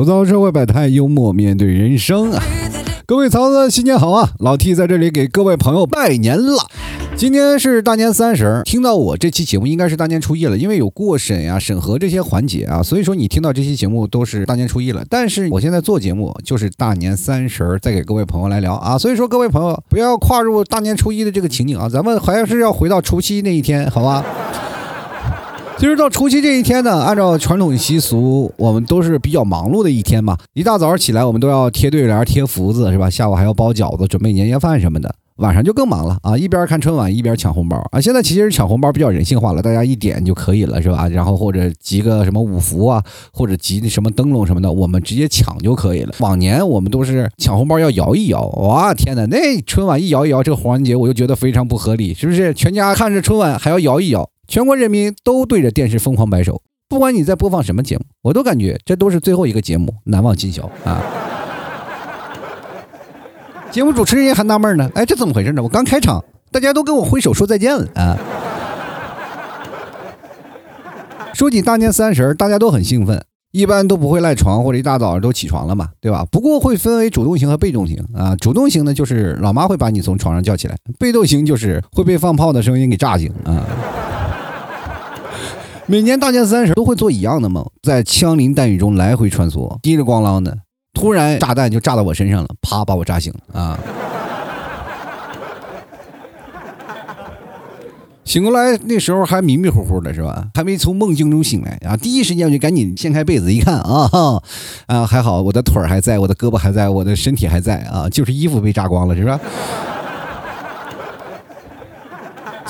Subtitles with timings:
[0.00, 2.42] 吐槽社会百态，幽默面对人生啊！
[3.04, 4.30] 各位曹子，新年好啊！
[4.38, 6.56] 老 T 在这里给各位朋友拜年了。
[7.16, 15.04] 今天是大年三十，听到我这期节目应该是大年初一了，因为有过审呀、审核这些环节啊，所以说你听到这期节目都是大年初一了。
[15.10, 24.24] 但是我现在做节目就是大年三十再给各位朋友来聊啊，所以说各位朋友不要跨入大年初一的这个情景啊，咱们还是要回到除夕那一天，好吧？
[25.80, 30.36] 其实到除夕这一天呢，按照传统习俗，我们都是比较忙碌的一天嘛。
[30.52, 33.08] 一大早起来，我们都要贴对联、贴福字，是吧？
[33.08, 35.14] 下午还要包饺子、准备年夜饭什么的。
[35.36, 37.98] 晚上就更忙了啊，一边看春晚一边抢红包啊。
[37.98, 41.08] 现在其实抢红包比较人性化了，大家一点就可以了，是吧？
[41.08, 46.12] 然后或者集个什么五福啊，或者集什么灯笼什么的，我们直接抢就可以了。
[46.18, 52.52] 往年我们都是抢红包要摇一摇，哇天哪，那春晚一摇一摇这个环节，我就觉得非常不合理，是不是？
[52.52, 54.28] 全家看着春晚还要摇一摇。
[54.50, 61.00] 全国人民都对着电视疯狂摆手，不管你在播放什么节目，我都感觉这都是最后一个节目，难忘今宵啊！
[63.70, 65.62] 节目主持人还纳闷呢，哎，这怎么回事呢？
[65.62, 68.18] 我刚开场，大家都跟我挥手说再见了啊！
[71.32, 76.26] 说起大年三十，大家都很兴奋，一般都不会赖床或者一大早都起床了嘛，对吧？
[76.28, 78.34] 不过会分为主动型和被动型啊。
[78.34, 83.64] 主动型呢，就是老妈会把你从床上叫起来；被动型就是会被放炮的声音给炸醒啊。
[85.90, 90.56] 每年大年三十都会做一样的梦，在枪林弹雨中来回穿梭，滴里咣啷的，
[90.94, 93.76] 突然炸弹就炸到我身上了，啪把我炸醒了啊！
[98.24, 100.46] 醒过来那时候还迷迷糊糊的，是吧？
[100.54, 101.96] 还没从梦境中醒来啊！
[101.96, 104.08] 第一时间我就赶紧掀开被子一看啊
[104.86, 109.40] 啊，还好我的腿还在，我的胳膊还在，我的身体还在啊，就是衣服被炸光了，是吧？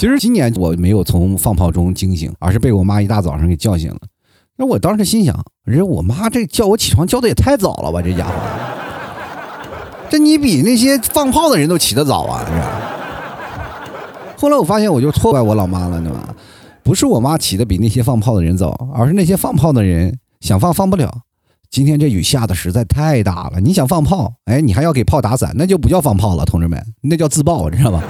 [0.00, 3.98] 其实今年我没有从放炮中惊醒，而是被我妈一大早上给叫醒了。
[4.56, 8.32] 那我当时心想，人我妈这叫我起床叫的也太早了吧，这家伙，
[10.08, 12.46] 这你比那些放炮的人都起得早啊！
[14.38, 16.34] 后来我发现，我就错怪我老妈了，对吧？
[16.82, 21.12] 不是我妈起的比那些放炮的人早，而是那些放炮的人想放放不了。
[21.70, 28.02] 今天这雨下的实在太大了，你想放炮，哎，你还要给炮打伞，那就不叫放炮了，同志们，那叫自爆，知道吧？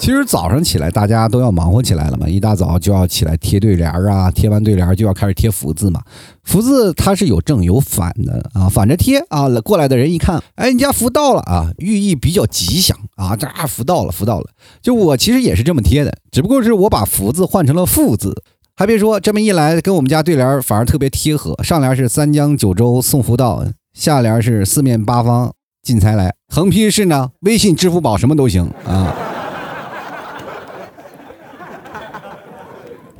[0.00, 6.02] 其实早上起来，大家都要忙活起来了嘛，一大早就要起来贴对联啊，贴完对联就要开始贴福字嘛。
[6.42, 14.46] 福字它是有正有反的啊，反着贴啊，过来的人一看，哎，你家福到了啊，寓意比较吉祥啊，这福到了，福到了。
[14.80, 18.42] 就我其实也是这么贴的，只不过是我把福字换成了富字。
[18.74, 21.54] 还别说，这么一来，跟我们家对联反而特别贴合。
[21.62, 23.62] 上联是三江九州送福到，
[23.92, 29.14] 下联是四面八方进财来，横批是呢，微信、支付宝什么都行啊。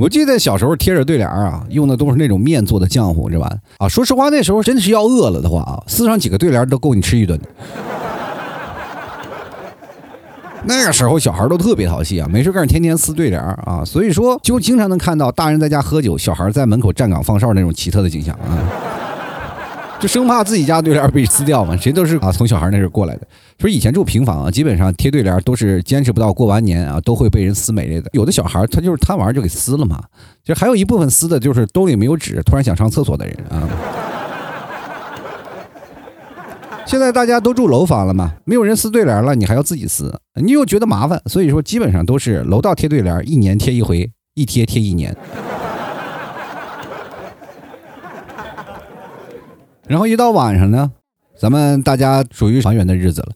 [0.00, 3.54] 我记得小时候贴着对联啊，用的都是那种面做的浆糊，是吧？
[3.76, 7.38] 啊，说实话，那时候真的是要饿了的话啊，撕上几个对联都够你吃一顿。
[10.64, 18.56] 那个时候小孩都特别淘气啊，没事干天天撕对联啊，所以说就经常能看到大人在家喝酒，小孩在门口站岗放哨那种奇特的景象啊。
[20.00, 23.26] 就生怕自己家对联被撕掉嘛，谁都是啊，从小孩那时候过来的。
[23.58, 28.08] 说以前住平房啊，基本上贴对联都是坚持不到过完年啊，都会被人撕没了的。
[28.14, 30.02] 有的小孩他就是贪玩就给撕了嘛。
[30.42, 33.68] 就还有一部分撕的就是兜里没有纸，突然想上厕所的人啊。
[36.86, 45.14] 现在大家都住楼房了嘛，没有人撕对联了，你还要自己撕，你又觉得麻烦，所以说基本上都是楼道贴对联，一年贴一回，一贴贴一年。
[49.90, 50.92] 然后一到晚上呢，
[51.36, 53.32] 咱们大家属于团圆的日子了。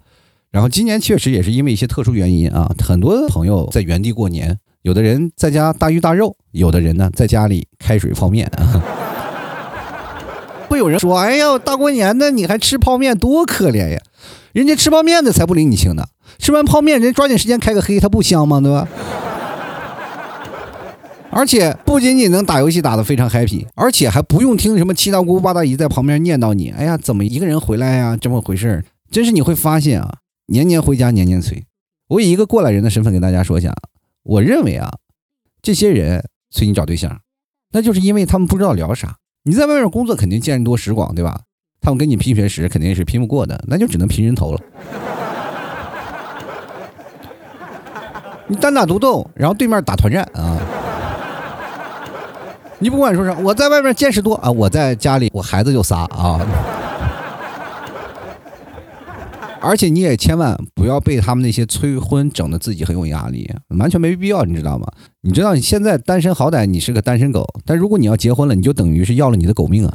[0.53, 8.81] 然后今年确实也是因为一些特殊原因啊，很多朋友在原地过年，有的人在家大鱼大肉，有的人呢在家里开水泡面啊。
[10.71, 14.01] 会有人说：“哎呀，大过年的你还吃泡面，多可怜呀！
[14.53, 16.05] 人家吃泡面的才不领你情呢，
[16.39, 18.61] 吃完泡面人抓紧时间开个黑，它不香吗？
[18.61, 18.87] 对吧？”
[21.35, 26.71] 而且不仅仅能打游戏打得非常 happy，而且还不用听什么七大姑八大姨在旁边念叨你。
[26.71, 28.17] 哎呀，怎么一个人回来呀？
[28.17, 31.65] 这么回事儿真是你会发现啊，年年回家年年催。
[32.09, 33.75] 我以一个过来人的身份给大家说一下，
[34.23, 34.93] 我认为啊，
[35.61, 37.21] 这些人催你找对象，
[37.73, 39.17] 那就是因为他们不知道聊啥。
[39.43, 41.41] 你在外面工作肯定见多识广，对吧？
[41.81, 44.61] 他们跟你拼学识肯定是拼不过的，那就只能拼人头了。
[48.47, 50.61] 你单打独斗，然后对面打团战啊。
[52.85, 56.39] 你不管说啥，我在外面见识多啊，我在家里我孩子就仨啊。
[59.59, 64.87] 而且你也千万不要被他们那些催婚整的自己很有压力，完全没必要，你知道吗？
[65.23, 69.93] 你知道你现在单身，好歹你是个单身狗，但如果你要结婚了，你就等于是要了你的狗命啊！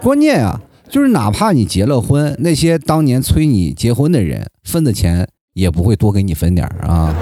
[0.00, 0.58] 关键啊，
[0.88, 7.14] 就是哪怕你结了婚，那些当年催你结婚的人分的钱也不会多给你分点啊。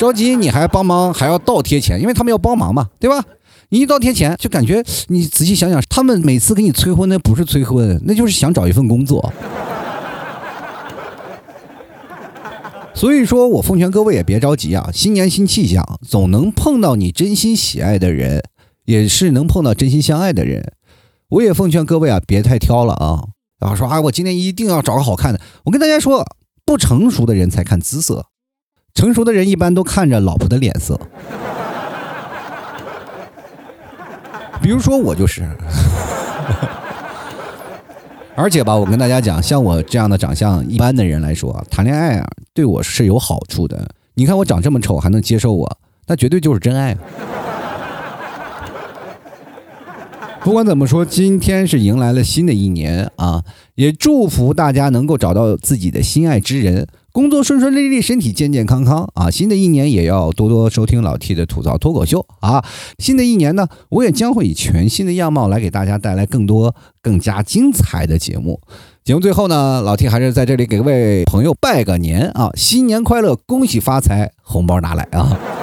[0.00, 3.22] 着急你还帮忙还要倒贴钱，因为他们要帮忙嘛，对吧？
[3.68, 9.30] 你一倒贴钱，就感觉你仔细想想，他们每次给你催婚，那不是催婚，那就是想找一份工作。
[12.94, 18.42] 所以说我奉劝各位也别着急啊，新年新气象，总能碰到你真心喜爱的人，
[18.86, 20.72] 也是能碰到真心相爱的人。
[21.28, 23.24] 我也奉劝各位啊，别太挑了啊！
[23.60, 25.40] 然后说啊，我今天一定要找个好看的。
[25.64, 26.24] 我跟大家说，
[26.64, 28.24] 不成熟的人才看姿色，
[28.94, 30.98] 成熟的人一般都看着老婆的脸色。
[34.62, 35.48] 比如说我就是，
[38.36, 43.88] 而且吧，我跟大家讲，像我这样的长相一般的人来说，谈恋爱啊，对我是有好处的。
[44.14, 46.94] 你看我长这么丑还能接受我，那绝对就是真爱。
[50.42, 53.42] 不管怎么说，今天是迎来了新的一年啊，
[53.76, 56.86] 也祝福大家能够找到自己的心爱之人。
[57.12, 59.28] 工作顺顺利利，身体健健康康啊！
[59.28, 62.64] 新的一年也要多多收听老 T 的吐槽脱口秀啊！
[62.98, 68.60] 新的一年呢，我也将会以全新的样貌来给大家带来更多更加精彩的节目。
[69.02, 72.50] 节目最后呢，老 T 还是在这里给各位朋友拜个年啊！
[72.54, 75.59] 新年快乐，恭喜发财，红包拿来啊！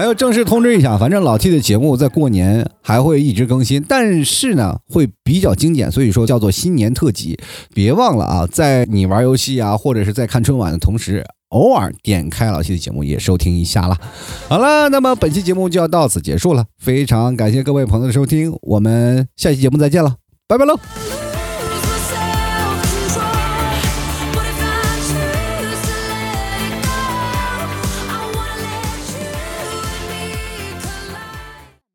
[0.00, 7.38] 还要正式通知一下，反正老 T 的节目在过年还会一直更新，但是呢会比较精简，所以说叫做新年特辑。
[7.74, 13.98] 别忘了啊，在你玩游戏啊，或者是在看春晚的同时，偶尔点开老 T 的节目也收听一下啦。
[14.48, 20.16] 好了，那么本期节目就要到此结束了，非常感谢各位朋友的收听，我们下期节目再见了，
[20.48, 20.80] 拜拜喽。